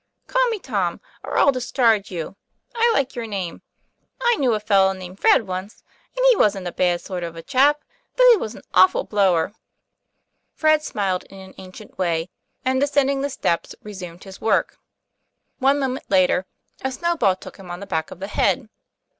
[0.25, 2.35] "Call me Tom, or I'll discharge you.
[2.73, 3.61] I like your name.
[4.19, 5.83] I knew a fellow named Fred once,
[6.17, 7.83] and he wasn't a bad sort of a chap,
[8.15, 9.53] though he was an awful blower."
[10.59, 10.79] 174 TOM PLAYFAIR.
[10.79, 12.29] Fred smiled in an ancient way
[12.65, 14.79] and, descending the steps, resumed his work.
[15.59, 16.47] One moment later,
[16.81, 18.69] a snowball took him on the back of the head.